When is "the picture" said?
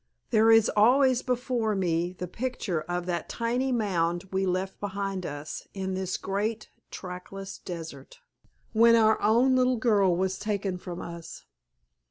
2.13-2.81